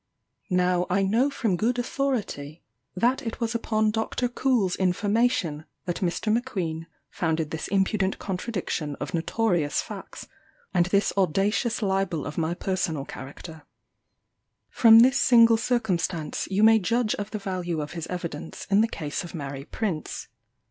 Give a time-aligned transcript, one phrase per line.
[0.49, 2.63] "Now I know from good authority
[2.95, 4.27] that it was upon Dr.
[4.27, 6.33] Coull's information that Mr.
[6.35, 10.27] M'Queen founded this impudent contradiction of notorious facts,
[10.73, 13.61] and this audacious libel of my personal character.
[14.71, 18.87] From this single circumstance you may judge of the value of his evidence in the
[18.87, 20.29] case of Mary Prince.